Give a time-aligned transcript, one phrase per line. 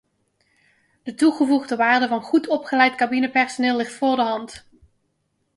[1.03, 4.65] De toegevoegde waarde van goed opgeleid cabinepersoneel ligt voor de hand.